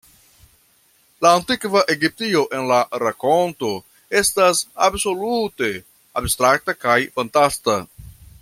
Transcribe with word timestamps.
La 1.25 1.33
antikva 1.39 1.83
Egiptio 1.95 2.41
en 2.59 2.65
la 2.71 2.79
rakonto 3.03 3.71
estas 4.23 4.65
absolute 4.89 5.73
abstrakta 6.23 6.81
kaj 6.87 7.01
fantasta. 7.21 7.81